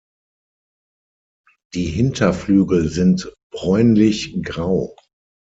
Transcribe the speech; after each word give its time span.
Die 1.75 1.85
Hinterflügel 1.85 2.89
sind 2.89 3.31
bräunlichgrau. 3.53 4.95